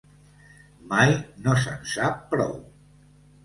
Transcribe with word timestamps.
Mai 0.93 1.13
no 1.45 1.55
se'n 1.67 1.87
sap 1.95 2.19
prou. 2.35 2.61